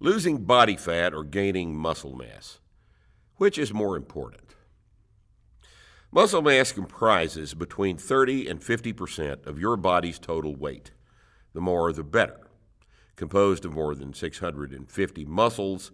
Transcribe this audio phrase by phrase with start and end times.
[0.00, 2.60] Losing body fat or gaining muscle mass.
[3.36, 4.54] Which is more important?
[6.12, 10.92] Muscle mass comprises between 30 and 50 percent of your body's total weight.
[11.52, 12.48] The more, the better.
[13.16, 15.90] Composed of more than 650 muscles,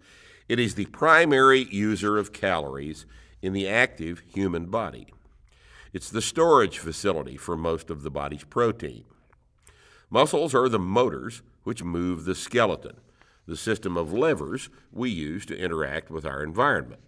[0.47, 3.07] it is the primary user of calories
[3.41, 5.07] in the active human body.
[5.93, 9.05] It's the storage facility for most of the body's protein.
[10.11, 12.97] Muscles are the motors which move the skeleton,
[13.47, 17.01] the system of levers we use to interact with our environment,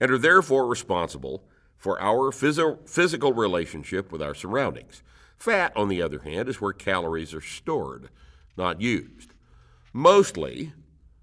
[0.00, 1.44] and are therefore responsible
[1.76, 5.02] for our physio- physical relationship with our surroundings.
[5.36, 8.08] Fat, on the other hand, is where calories are stored,
[8.56, 9.32] not used.
[9.92, 10.72] Mostly,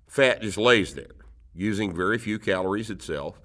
[0.07, 3.41] fat just lays there, using very few calories itself,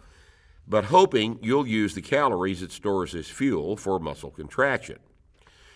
[0.68, 4.98] but hoping you'll use the calories it stores as fuel for muscle contraction.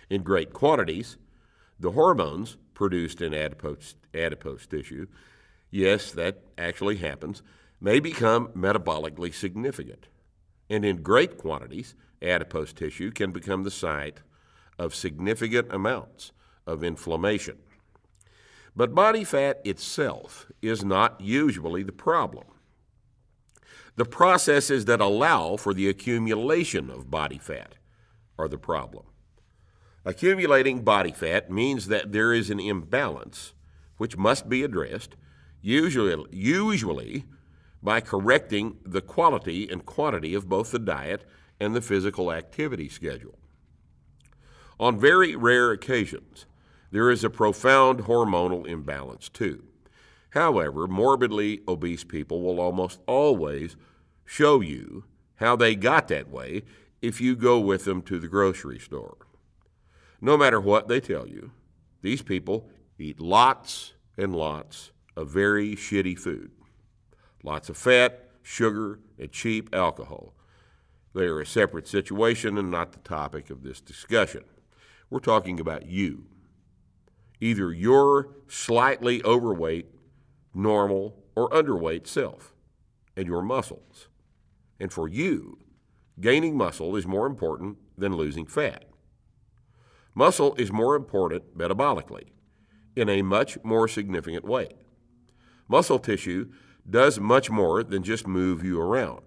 [0.09, 1.17] In great quantities,
[1.81, 5.07] the hormones produced in adipose, adipose tissue,
[5.71, 7.43] yes, that actually happens,
[7.81, 10.09] may become metabolically significant.
[10.69, 14.21] And in great quantities, adipose tissue can become the site
[14.79, 16.33] of significant amounts
[16.67, 17.59] of inflammation.
[18.77, 22.45] But body fat itself is not usually the problem.
[23.97, 27.77] The processes that allow for the accumulation of body fat
[28.37, 29.05] are the problem.
[30.07, 33.55] Accumulating body fat means that there is an imbalance
[33.97, 35.17] which must be addressed,
[35.63, 37.25] usually, usually
[37.83, 41.25] by correcting the quality and quantity of both the diet
[41.59, 43.39] and the physical activity schedule.
[44.79, 46.45] On very rare occasions,
[46.91, 49.65] there is a profound hormonal imbalance too.
[50.31, 53.77] However, morbidly obese people will almost always
[54.25, 55.05] show you
[55.37, 56.63] how they got that way
[57.01, 59.24] if you go with them to the grocery store.
[60.25, 61.51] No matter what they tell you,
[62.01, 66.51] these people eat lots and lots of very shitty food.
[67.43, 70.33] Lots of fat, sugar, and cheap alcohol.
[71.15, 74.45] They are a separate situation and not the topic of this discussion.
[75.11, 76.25] We're talking about you.
[77.43, 79.89] Either your slightly overweight,
[80.55, 82.55] normal, or underweight self,
[83.15, 84.09] and your muscles.
[84.81, 85.59] And for you,
[86.19, 88.87] gaining muscle is more important than losing fat.
[90.15, 92.29] Muscle is more important metabolically
[92.95, 94.69] in a much more significant way.
[95.69, 96.51] Muscle tissue
[96.89, 99.23] does much more than just move you around.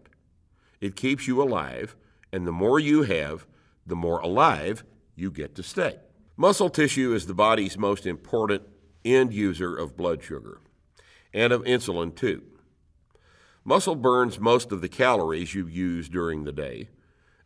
[0.79, 1.95] It keeps you alive,
[2.31, 3.47] and the more you have,
[3.85, 4.83] the more alive
[5.15, 5.97] you get to stay.
[6.37, 8.61] Muscle tissue is the body's most important
[9.03, 10.61] end user of blood sugar
[11.33, 12.43] and of insulin, too.
[13.65, 16.87] Muscle burns most of the calories you use during the day,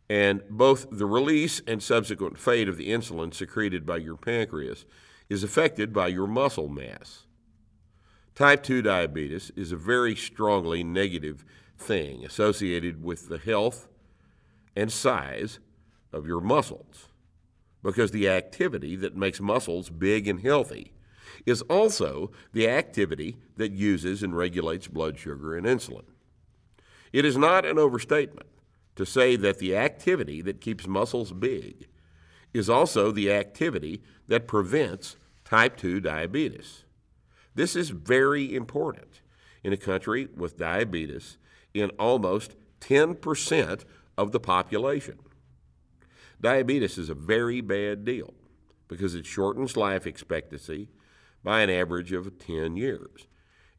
[0.08, 4.84] and both the release and subsequent fate of the insulin secreted by your pancreas
[5.28, 7.24] is affected by your muscle mass.
[8.34, 11.44] Type 2 diabetes is a very strongly negative
[11.78, 13.88] thing associated with the health
[14.76, 15.58] and size
[16.12, 17.08] of your muscles
[17.82, 20.92] because the activity that makes muscles big and healthy
[21.46, 26.04] is also the activity that uses and regulates blood sugar and insulin.
[27.12, 28.48] It is not an overstatement
[28.96, 31.88] to say that the activity that keeps muscles big
[32.52, 36.84] is also the activity that prevents type 2 diabetes.
[37.54, 39.20] This is very important
[39.62, 41.38] in a country with diabetes
[41.74, 43.84] in almost 10%
[44.18, 45.18] of the population.
[46.40, 48.34] Diabetes is a very bad deal
[48.88, 50.88] because it shortens life expectancy
[51.42, 53.26] by an average of 10 years,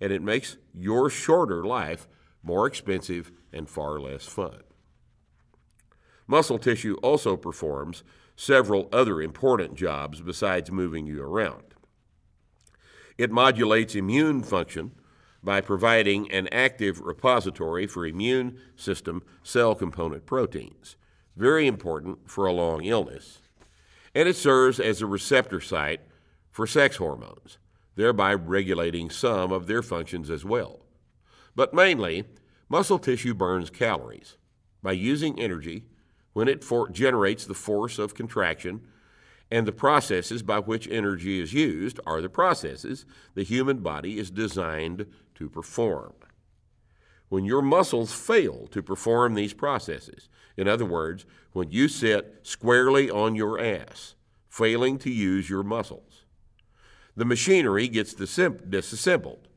[0.01, 2.07] and it makes your shorter life
[2.41, 4.61] more expensive and far less fun.
[6.27, 8.03] Muscle tissue also performs
[8.35, 11.75] several other important jobs besides moving you around.
[13.17, 14.91] It modulates immune function
[15.43, 20.95] by providing an active repository for immune system cell component proteins,
[21.35, 23.39] very important for a long illness.
[24.15, 26.01] And it serves as a receptor site
[26.49, 27.57] for sex hormones,
[27.95, 30.79] thereby regulating some of their functions as well.
[31.55, 32.23] But mainly,
[32.69, 34.37] muscle tissue burns calories
[34.81, 35.83] by using energy
[36.33, 38.81] when it for- generates the force of contraction,
[39.51, 44.31] and the processes by which energy is used are the processes the human body is
[44.31, 46.13] designed to perform.
[47.29, 53.09] When your muscles fail to perform these processes, in other words, when you sit squarely
[53.09, 54.15] on your ass,
[54.49, 56.25] failing to use your muscles,
[57.15, 59.47] the machinery gets disassembled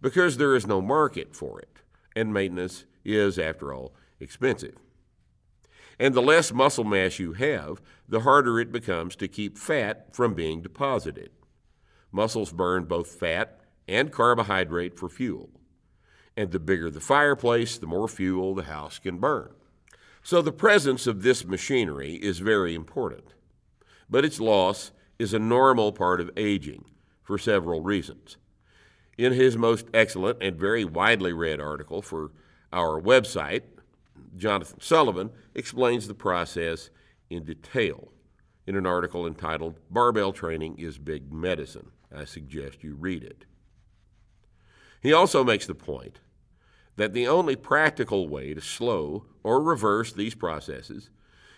[0.00, 1.78] because there is no market for it,
[2.14, 4.76] and maintenance is, after all, expensive.
[6.02, 10.34] And the less muscle mass you have, the harder it becomes to keep fat from
[10.34, 11.30] being deposited.
[12.10, 15.50] Muscles burn both fat and carbohydrate for fuel.
[16.36, 19.50] And the bigger the fireplace, the more fuel the house can burn.
[20.24, 23.34] So the presence of this machinery is very important.
[24.10, 24.90] But its loss
[25.20, 26.84] is a normal part of aging
[27.22, 28.38] for several reasons.
[29.16, 32.32] In his most excellent and very widely read article for
[32.72, 33.62] our website,
[34.36, 36.90] Jonathan Sullivan explains the process
[37.28, 38.12] in detail
[38.66, 41.90] in an article entitled Barbell Training is Big Medicine.
[42.14, 43.44] I suggest you read it.
[45.00, 46.20] He also makes the point
[46.96, 51.10] that the only practical way to slow or reverse these processes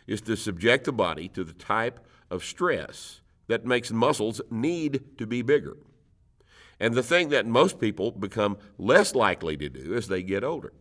[0.07, 2.01] is to subject the body to the type
[2.31, 5.77] of stress that makes muscles need to be bigger.
[6.81, 10.73] And the thing that most people become less likely to do as they get older.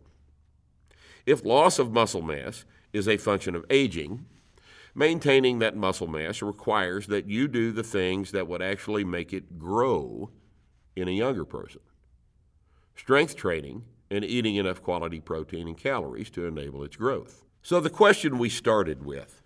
[1.26, 4.26] If loss of muscle mass is a function of aging,
[4.94, 9.58] maintaining that muscle mass requires that you do the things that would actually make it
[9.58, 10.30] grow
[10.94, 11.80] in a younger person.
[12.94, 17.44] Strength training and eating enough quality protein and calories to enable its growth.
[17.62, 19.42] So, the question we started with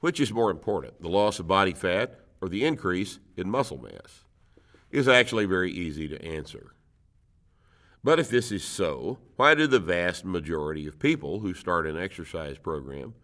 [0.00, 4.24] which is more important, the loss of body fat or the increase in muscle mass,
[4.90, 6.72] is actually very easy to answer.
[8.04, 11.98] But if this is so, why do the vast majority of people who start an
[11.98, 13.14] exercise program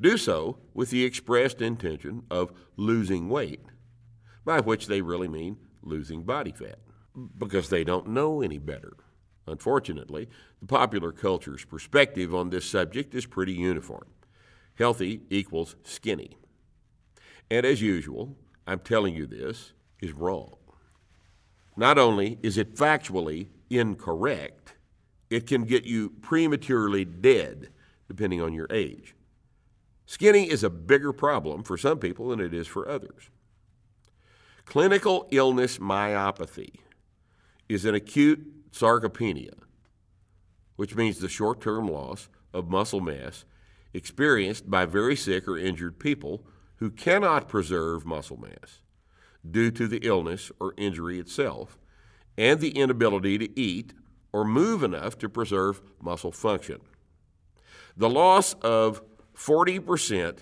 [0.00, 3.60] do so with the expressed intention of losing weight,
[4.44, 6.78] by which they really mean losing body fat?
[7.38, 8.92] Because they don't know any better.
[9.46, 10.28] Unfortunately,
[10.60, 14.06] the popular culture's perspective on this subject is pretty uniform.
[14.74, 16.36] Healthy equals skinny.
[17.50, 18.36] And as usual,
[18.66, 20.56] I'm telling you this is wrong.
[21.76, 24.74] Not only is it factually incorrect,
[25.30, 27.70] it can get you prematurely dead,
[28.08, 29.14] depending on your age.
[30.06, 33.30] Skinny is a bigger problem for some people than it is for others.
[34.64, 36.76] Critical illness myopathy
[37.68, 39.54] is an acute sarcopenia,
[40.76, 43.44] which means the short term loss of muscle mass
[43.92, 46.46] experienced by very sick or injured people
[46.76, 48.80] who cannot preserve muscle mass
[49.48, 51.78] due to the illness or injury itself
[52.36, 53.92] and the inability to eat
[54.32, 56.80] or move enough to preserve muscle function.
[57.96, 59.02] The loss of
[59.34, 60.38] 40%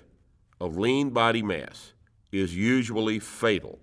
[0.60, 1.92] of lean body mass
[2.32, 3.78] is usually fatal.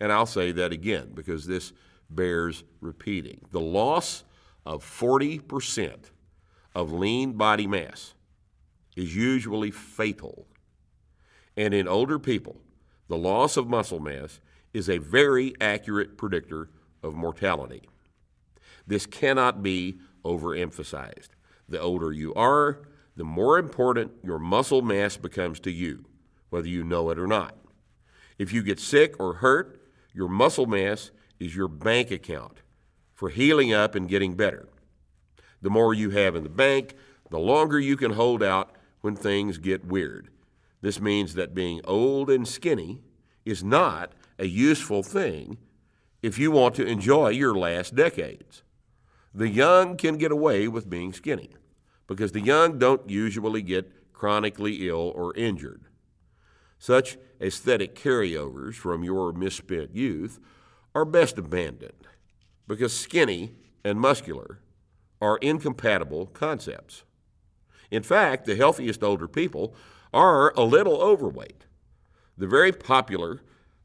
[0.00, 1.72] And I'll say that again because this
[2.08, 3.42] bears repeating.
[3.50, 4.24] The loss
[4.64, 6.10] of 40%
[6.74, 8.14] of lean body mass
[8.96, 10.46] is usually fatal.
[11.56, 12.56] And in older people,
[13.08, 14.40] the loss of muscle mass
[14.72, 16.70] is a very accurate predictor
[17.02, 17.82] of mortality.
[18.86, 21.28] This cannot be overemphasized.
[21.68, 22.82] The older you are,
[23.16, 26.04] the more important your muscle mass becomes to you,
[26.50, 27.56] whether you know it or not.
[28.38, 29.80] If you get sick or hurt,
[30.12, 32.62] your muscle mass is your bank account
[33.14, 34.68] for healing up and getting better.
[35.62, 36.94] The more you have in the bank,
[37.30, 40.30] the longer you can hold out when things get weird.
[40.80, 43.02] This means that being old and skinny
[43.44, 45.58] is not a useful thing
[46.22, 48.62] if you want to enjoy your last decades.
[49.34, 51.50] The young can get away with being skinny
[52.06, 55.84] because the young don't usually get chronically ill or injured.
[56.78, 60.40] Such aesthetic carryovers from your misspent youth
[60.94, 62.08] are best abandoned
[62.66, 63.54] because skinny
[63.84, 64.58] and muscular
[65.20, 67.04] are incompatible concepts.
[67.90, 69.74] In fact, the healthiest older people
[70.12, 71.66] are a little overweight.
[72.40, 73.42] The very popular,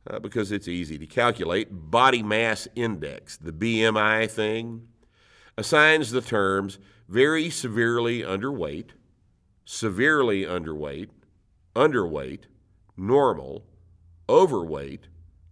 [0.09, 4.87] uh, because it's easy to calculate, body mass index, the BMI thing,
[5.57, 8.91] assigns the terms very severely underweight,
[9.65, 11.09] severely underweight,
[11.75, 12.43] underweight,
[12.95, 13.65] normal,
[14.29, 15.09] overweight,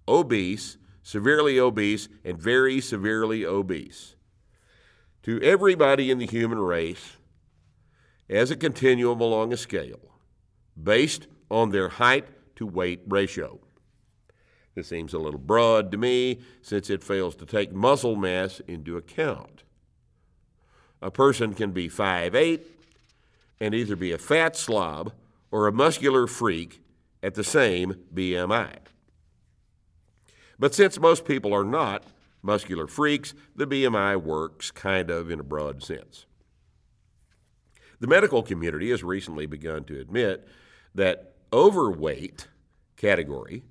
[0.07, 4.15] obese, severely obese, and very severely obese.
[5.23, 7.17] To everybody in the human race,
[8.29, 9.99] as a continuum along a scale,
[10.81, 13.59] based on their height to weight ratio.
[14.75, 18.97] This seems a little broad to me since it fails to take muscle mass into
[18.97, 19.63] account.
[21.01, 22.63] A person can be 5'8
[23.59, 25.13] and either be a fat slob
[25.51, 26.81] or a muscular freak
[27.21, 28.77] at the same BMI.
[30.57, 32.05] But since most people are not
[32.41, 36.25] muscular freaks, the BMI works kind of in a broad sense.
[37.99, 40.47] The medical community has recently begun to admit
[40.95, 42.47] that overweight
[42.97, 43.63] category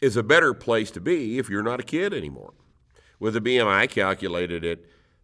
[0.00, 2.52] is a better place to be if you're not a kid anymore.
[3.18, 4.80] With a BMI calculated at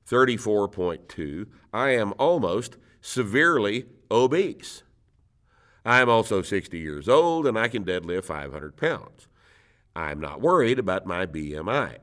[0.08, 4.82] 34.2, I am almost severely obese.
[5.84, 9.28] I am also 60 years old and I can deadlift 500 pounds.
[9.94, 11.96] I'm not worried about my BMI.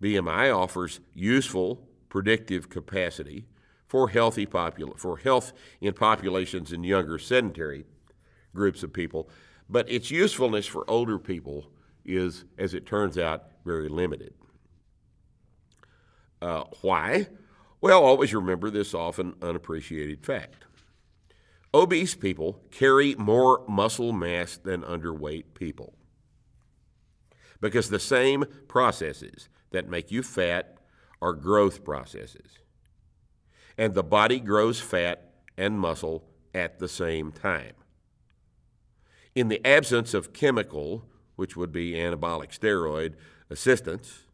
[0.00, 3.46] BMI offers useful predictive capacity
[3.86, 7.84] for healthy popula- for health in populations in younger sedentary
[8.54, 9.28] groups of people,
[9.68, 11.70] but its usefulness for older people
[12.04, 14.34] is, as it turns out, very limited.
[16.40, 17.28] Uh, why?
[17.80, 20.64] Well, always remember this often unappreciated fact.
[21.74, 25.94] Obese people carry more muscle mass than underweight people
[27.62, 30.76] because the same processes that make you fat
[31.22, 32.58] are growth processes.
[33.78, 37.72] And the body grows fat and muscle at the same time.
[39.34, 41.04] In the absence of chemical,
[41.36, 43.14] which would be anabolic steroid
[43.48, 44.24] assistance,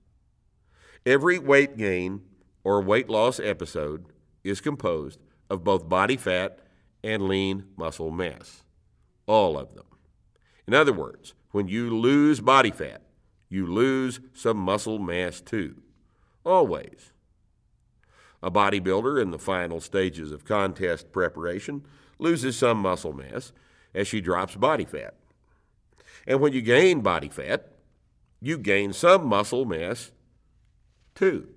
[1.07, 2.23] every weight gain
[2.65, 4.07] or weight loss episode
[4.43, 6.59] is composed of both body fat
[7.05, 8.65] and lean muscle mass.
[9.27, 9.85] All of them.
[10.67, 13.03] In other words, when you lose body fat,
[13.49, 15.77] you lose some muscle mass too.
[16.45, 17.13] Always.
[18.43, 21.85] A bodybuilder in the final stages of contest preparation
[22.19, 23.53] loses some muscle mass
[23.99, 25.15] as she drops body fat.
[26.25, 27.73] And when you gain body fat,
[28.41, 30.13] you gain some muscle mass
[31.17, 31.49] too.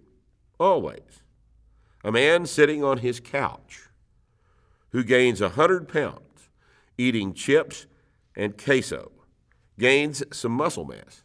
[0.60, 1.21] Always.
[2.03, 3.89] A man sitting on his couch
[4.89, 6.50] who gains a 100 pounds
[6.98, 7.86] eating chips
[8.36, 9.12] and queso
[9.77, 11.24] gains some muscle mass.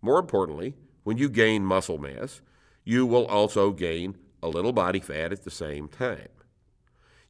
[0.00, 2.40] More importantly, when you gain muscle mass,
[2.84, 6.28] you will also gain a little body fat at the same time.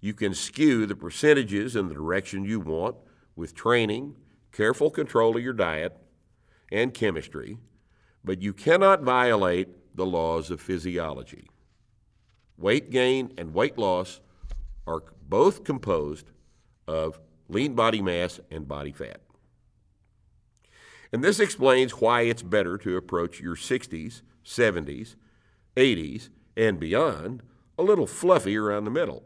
[0.05, 2.97] You can skew the percentages in the direction you want
[3.37, 4.17] with training,
[4.53, 5.97] careful control of your diet,
[6.71, 7.57] and chemistry,
[8.23, 11.49] but you cannot violate the laws of physiology.
[12.59, 14.21] Weight gain and weight loss
[14.87, 16.33] are both composed
[16.87, 17.19] of
[17.49, 19.23] lean body mass and body fat.
[21.15, 25.15] And this explains why it's better to approach your 60s, 70s,
[25.79, 27.43] 80s, and beyond
[27.79, 29.23] a little fluffy around the middle.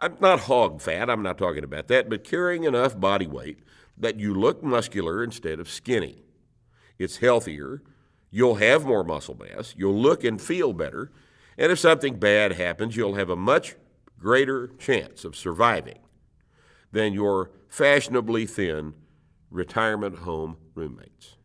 [0.00, 3.60] I'm not hog fat, I'm not talking about that, but carrying enough body weight
[3.96, 6.24] that you look muscular instead of skinny.
[6.98, 7.82] It's healthier,
[8.30, 11.12] you'll have more muscle mass, you'll look and feel better,
[11.56, 13.76] and if something bad happens, you'll have a much
[14.18, 15.98] greater chance of surviving
[16.90, 18.94] than your fashionably thin
[19.50, 21.36] retirement home roommates.